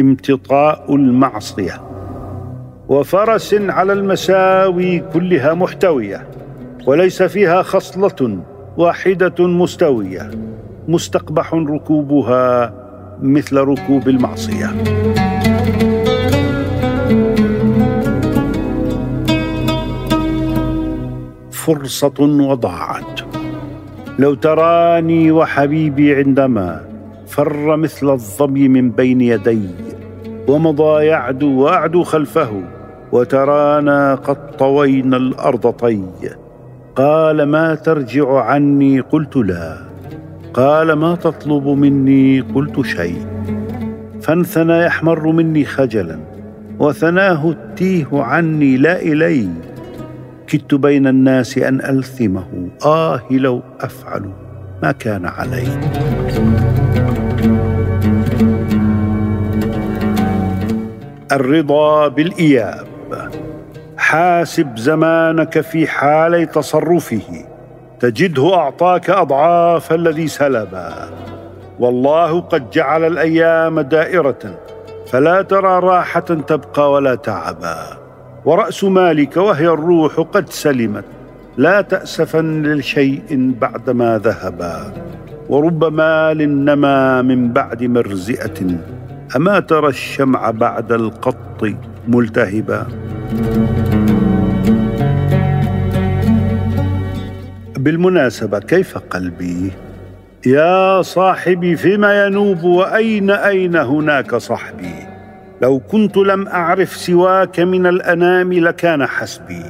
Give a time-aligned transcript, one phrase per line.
[0.00, 1.82] امتطاء المعصية.
[2.88, 6.26] وفرس على المساوي كلها محتوية
[6.86, 8.38] وليس فيها خصلة
[8.76, 10.30] واحدة مستوية.
[10.88, 12.74] مستقبح ركوبها
[13.22, 14.66] مثل ركوب المعصية.
[21.50, 23.20] فرصة وضاعت.
[24.18, 26.80] لو تراني وحبيبي عندما
[27.26, 29.89] فر مثل الظبي من بين يدي
[30.50, 32.62] ومضى يعدو واعدو خلفه
[33.12, 36.02] وترانا قد طوينا الأرض طي.
[36.96, 39.76] قال ما ترجع عني؟ قلت لا.
[40.54, 43.26] قال ما تطلب مني؟ قلت شيء.
[44.22, 46.18] فانثنى يحمر مني خجلا
[46.78, 49.48] وثناه التيه عني لا إلي.
[50.46, 52.68] كدت بين الناس أن ألثمه.
[52.86, 54.30] آه لو أفعل
[54.82, 55.68] ما كان علي.
[61.32, 62.86] الرضا بالإياب.
[63.96, 67.44] حاسب زمانك في حالي تصرفه.
[68.00, 70.92] تجده أعطاك أضعاف الذي سلبا
[71.78, 74.38] والله قد جعل الأيام دائرة
[75.06, 77.76] فلا ترى راحة تبقى ولا تعبا
[78.44, 81.04] ورأس مالك وهي الروح قد سلمت.
[81.56, 84.92] لا تاسفا لشيء بعدما ذهبا
[85.48, 88.60] ورب مال نما من بعد مرزئة.
[89.36, 91.64] أما ترى الشمع بعد القط
[92.08, 92.86] ملتهبا؟
[97.76, 99.72] بالمناسبة كيف قلبي؟
[100.46, 104.94] يا صاحبي فيما ينوب وأين أين هناك صحبي؟
[105.62, 109.64] لو كنت لم أعرف سواك من الأنام لكان حسبي.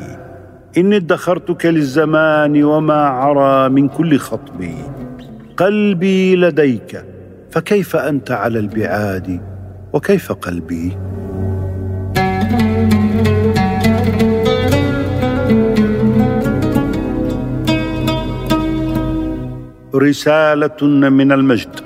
[0.78, 4.74] إني ادخرتك للزمان وما عرى من كل خطبي.
[5.56, 7.04] قلبي لديك
[7.50, 9.49] فكيف أنت على البعاد؟
[9.92, 10.96] وكيف قلبي؟
[19.94, 21.80] رسالة من المجد.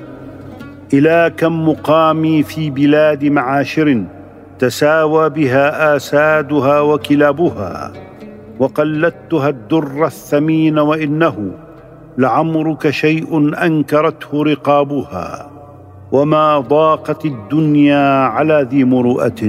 [0.93, 4.05] إلى كم مقامي في بلاد معاشر
[4.59, 7.93] تساوى بها آسادها وكلابها
[8.59, 11.51] وقلدتها الدر الثمين وإنه
[12.19, 15.54] لعمرك شيء أنكرته رقابها.
[16.15, 19.43] وما ضاقت الدنيا على ذي مروءة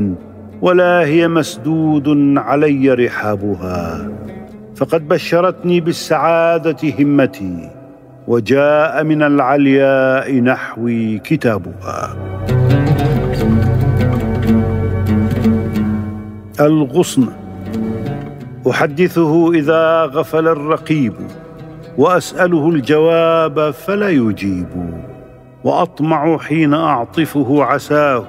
[0.61, 4.09] ولا هي مسدود علي رحابها.
[4.75, 7.69] فقد بشرتني بالسعادة همتي
[8.27, 12.15] وجاء من العلياء نحوي كتابها.
[16.59, 17.27] الغصن.
[18.69, 21.13] أحدثه إذا غفل الرقيب
[21.97, 24.67] وأسأله الجواب فلا يجيب.
[25.65, 28.23] وأطمع حين أعطفه عساه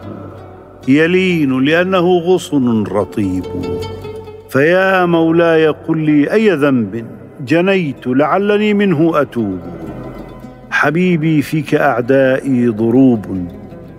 [0.88, 3.44] يلين لأنه غصن رطيب.
[4.50, 7.06] فيا مولاي قل لي أي ذنب
[7.40, 9.60] جنيت لعلني منه أتوب.
[10.70, 13.48] حبيبي فيك أعدائي ضروب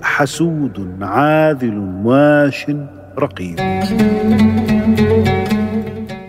[0.02, 2.66] حسود عاذل واش
[3.20, 3.60] رقيب.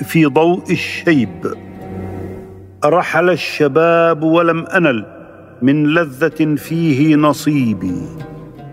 [0.05, 1.55] في ضوء الشيب
[2.85, 5.18] رحل الشباب ولم أنل
[5.63, 8.03] من لذة فيه نصيبي.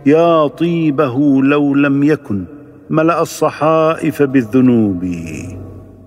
[0.05, 2.43] يا طيبه لو لم يكن
[2.89, 5.05] ملأ الصحائف بالذنوب.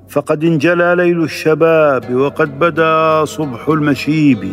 [0.08, 4.52] فقد انجلى ليل الشباب وقد بدا صبح المشيب.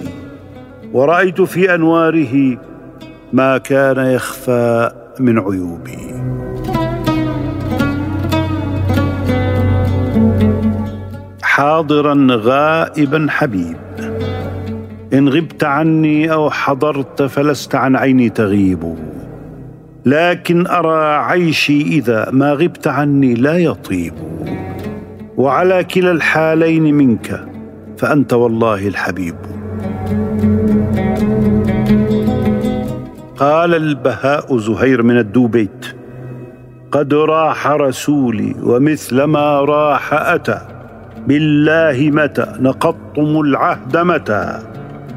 [0.93, 2.57] ورأيت في أنواره
[3.33, 6.15] ما كان يخفى من عيوبي
[11.41, 13.84] حاضرا غائبا حبيب.
[15.13, 18.95] إن غبت عني أو حضرت فلست عن عيني تغيب.
[20.05, 24.13] لكن أرى عيشي إذا ما غبت عني لا يطيب.
[25.37, 27.45] وعلى كلا الحالين منك
[27.97, 29.35] فأنت والله الحبيب.
[33.37, 35.85] قال البهاء زهير من الدوبيت
[36.91, 40.59] قد راح رسولي ومثل ما راح أتى.
[41.27, 44.74] بالله متى نقضتم العهد متى؟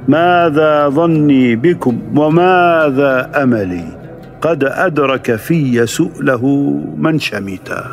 [0.09, 3.85] ماذا ظني بكم وماذا أملي؟
[4.41, 6.47] قد أدرك في سؤله
[6.97, 7.85] من شمتا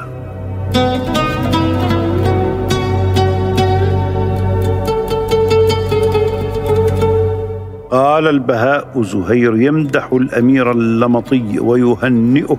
[7.92, 12.58] قال البهاء زهير يمدح الأمير اللمطي ويهنئه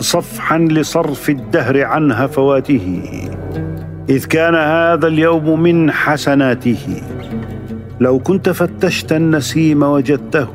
[0.00, 3.02] صفحا لصرف الدهر عن هفواته
[4.08, 7.02] إذ كان هذا اليوم من حسناته.
[8.00, 10.48] لو كنت فتشت النسيم وجدته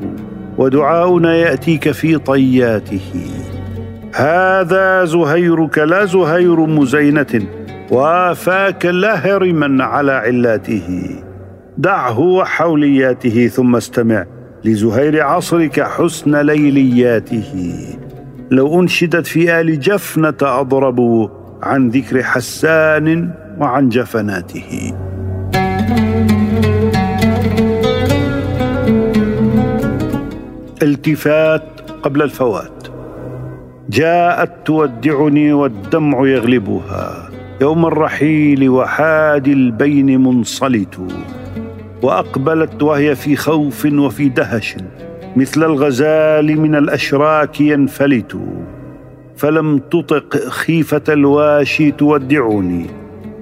[0.58, 3.00] ودعاؤنا يأتيك في طياته.
[4.14, 7.42] هذا زهيرك لا زهير مزينة
[7.90, 11.10] وافاك لا هرما على علاته
[11.78, 14.26] دعه وحولياته ثم استمع
[14.64, 17.74] لزهير عصرك حسن ليلياته.
[18.50, 21.28] لو أنشدت في آل جفنة أضربوا
[21.62, 24.94] عن ذكر حسان وعن جفناته.
[30.82, 31.62] التفات
[32.02, 32.88] قبل الفوات.
[33.90, 37.30] جاءت تودعني والدمع يغلبها.
[37.60, 41.00] يوم الرحيل وحادي البين منصلت.
[42.02, 44.76] وأقبلت وهي في خوف وفي دهش.
[45.36, 48.38] مثل الغزال من الأشراك ينفلت.
[49.36, 52.86] فلم تطق خيفة الواشي تودعني.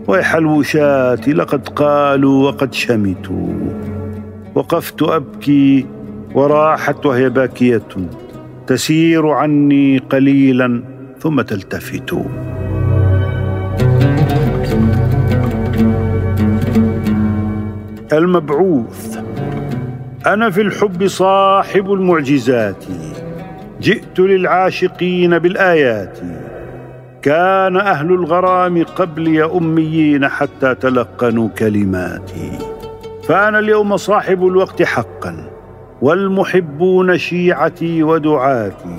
[0.09, 3.53] ويح الوشاة لقد قالوا وقد شمتوا.
[4.55, 5.87] وقفت أبكي
[6.35, 7.83] وراحت وهي باكية.
[8.67, 10.83] تسير عني قليلا
[11.19, 12.15] ثم تلتفت.
[18.13, 19.19] المبعوث.
[20.27, 22.85] أنا في الحب صاحب المعجزات.
[23.81, 26.19] جئت للعاشقين بالآيات.
[27.23, 32.59] كان أهل الغرام قبلي أميين حتى تلقنوا كلماتي.
[33.29, 35.50] فأنا اليوم صاحب الوقت حقا.
[36.03, 38.97] والمحبون شيعتي ودعاتي.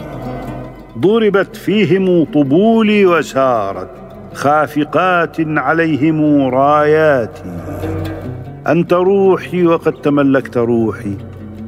[0.98, 3.89] ضربت فيهم طبولي وسارت
[4.33, 7.57] خافقات عليهم راياتي.
[8.68, 11.18] أنت روحي وقد تملكت روحي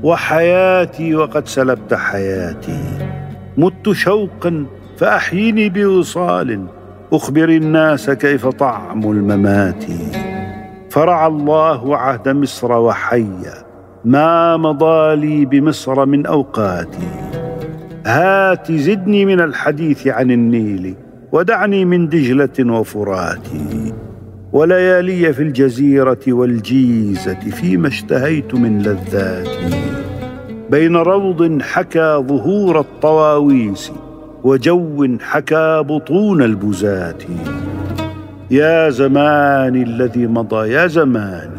[0.04, 2.80] وحياتي وقد سلبت حياتي.
[3.58, 4.66] مت شوقا
[4.98, 6.66] فأحيني بوصال
[7.14, 9.84] أخبر الناس كيف طعم الممات.
[10.90, 13.73] فرع الله عهد مصر وحيا
[14.06, 17.08] ما مضى لي بمصر من أوقاتي.
[18.06, 20.96] هات زدني من الحديث عن النيل
[21.32, 23.94] ودعني من دجلة وفراتي.
[24.54, 29.76] وليالي في الجزيرة والجيزة فيما اشتهيت من لذاتي.
[30.72, 33.92] بين روض حكى ظهور الطواويس
[34.44, 37.24] وجو حكى بطون البزات.
[38.52, 41.53] يا زماني الذي مضى يا زماني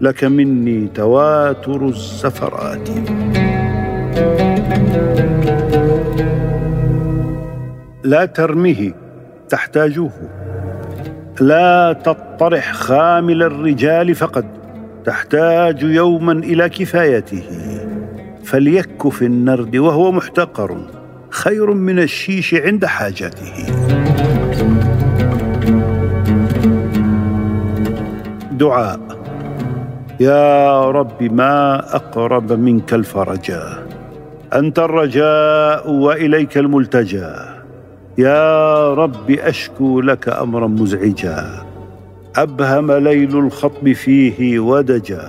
[0.00, 2.88] لك مني تواتر السفرات.
[8.04, 8.92] لا ترمه
[9.48, 10.10] تحتاجه
[11.40, 14.44] لا تطرح خامل الرجال فقد
[15.04, 17.44] تحتاج يوما إلى كفايته.
[18.44, 20.76] فليك في النرد وهو محتقر
[21.30, 23.52] خير من الشيش عند حاجته.
[28.52, 29.07] دعاء.
[30.20, 33.62] يا رب ما أقرب منك الفرجا
[34.54, 37.58] أنت الرجاء وإليك الملتجى
[38.18, 41.44] يا رب أشكو لك أمرا مزعجا.
[42.36, 45.28] أبهم ليل الخطب فيه ودجا.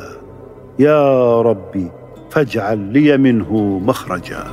[0.80, 1.92] يا ربي
[2.31, 4.44] فاجعل لي منه مخرجا.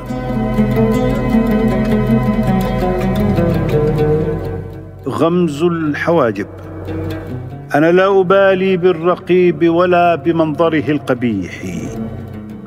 [5.09, 6.47] غمز الحواجب.
[7.77, 11.53] أنا لا أبالي بالرقيب ولا بمنظره القبيح.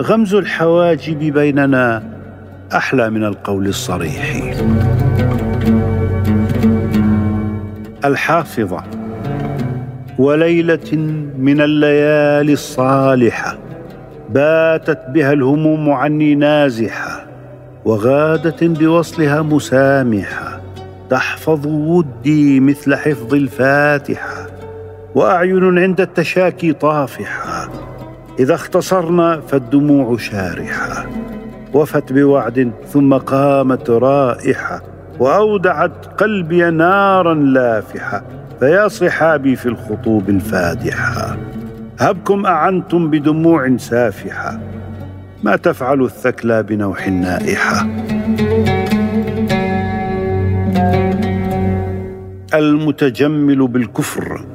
[0.01, 2.04] غمز الحواجب بيننا
[2.75, 4.54] أحلى من القول الصريح.
[8.06, 8.84] الحافظة
[10.18, 10.96] وليلة
[11.38, 13.58] من الليالي الصالحة
[14.30, 17.25] باتت بها الهموم عني نازحة
[17.86, 20.62] وغادت بوصلها مسامحة
[21.10, 24.49] تحفظ ودي مثل حفظ الفاتحة.
[25.16, 27.70] وأعين عند التشاكي طافحه
[28.39, 31.06] إذا اختصرنا فالدموع شارحه
[31.74, 34.82] وفت بوعد ثم قامت رائحه
[35.20, 38.24] وأودعت قلبي نارا لافحه
[38.60, 41.38] فيا صحابي في الخطوب الفادحه
[42.00, 44.60] هبكم أعنتم بدموع سافحه
[45.44, 47.88] ما تفعل الثكلى بنوح النائحه
[52.54, 54.46] المتجمل بالكفر.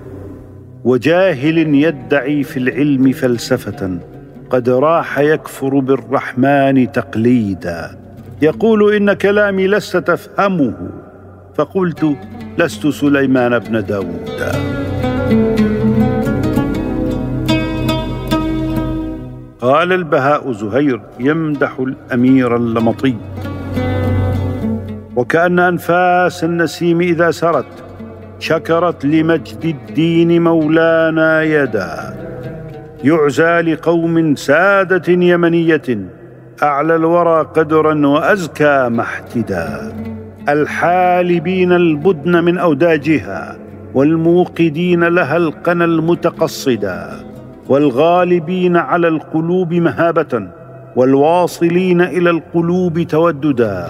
[0.85, 3.99] وجاهل يدعي في العلم فلسفة
[4.51, 7.99] قد راح يكفر بالرحمن تقليدا.
[8.43, 10.75] يقول إن كلامي لست تفهمه
[11.55, 12.17] فقلت
[12.59, 14.31] لست سليمان بن داود.
[19.61, 23.15] قال البهاء زهير يمدح الأمير اللمطي.
[25.17, 27.84] وكأن أنفاس النسيم إذا سرت
[28.45, 32.17] شكرت لمجد الدين مولانا يدا.
[33.05, 35.89] يعزى لقوم سادة يمنية
[36.63, 39.93] أعلى الورى قدرا وأزكى محتدا.
[40.49, 43.57] الحالبين البدن من أوداجها
[43.95, 47.11] والموقدين لها القنا المتقصدا.
[47.69, 50.49] والغالبين على القلوب مهابة
[50.97, 53.87] والواصلين إلى القلوب توددا.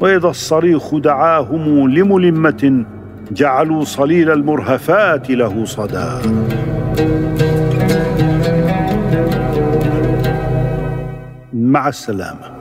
[0.00, 2.84] وإذا الصريخ دعاهم لملمة
[3.32, 6.10] جعلوا صليل المرهفات له صدى.
[11.52, 12.58] مع السلامة.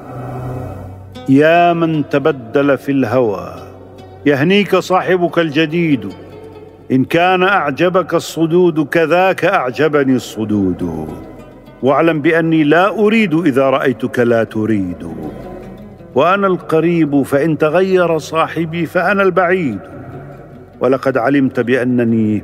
[1.30, 3.56] يا من تبدل في الهوى
[4.26, 6.10] يهنيك صاحبك الجديد.
[6.92, 11.08] إن كان أعجبك الصدود كذاك أعجبني الصدود.
[11.84, 15.08] واعلم بأني لا أريد إذا رأيتك لا تريد.
[16.16, 19.80] وأنا القريب فإن تغير صاحبي فأنا البعيد.
[20.80, 22.44] ولقد علمت بأنني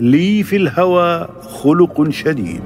[0.00, 2.62] لي في الهوى خلق شديد.